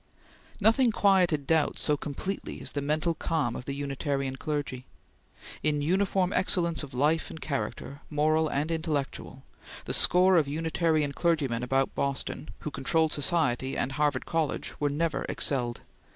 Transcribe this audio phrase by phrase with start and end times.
[0.59, 4.87] Nothing quieted doubt so completely as the mental calm of the Unitarian clergy.
[5.61, 9.43] In uniform excellence of life and character, moral and intellectual,
[9.85, 15.23] the score of Unitarian clergymen about Boston, who controlled society and Harvard College, were never
[15.29, 15.81] excelled.